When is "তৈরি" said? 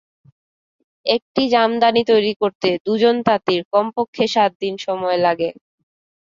2.11-2.33